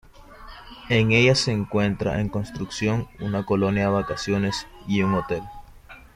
En 0.89 1.11
ella 1.11 1.35
se 1.35 1.51
encuentra 1.51 2.19
en 2.21 2.29
construcción 2.29 3.07
una 3.19 3.45
colonia 3.45 3.83
de 3.83 3.91
vacaciones 3.93 4.65
y 4.87 5.03
un 5.03 5.13
hotel. 5.13 5.43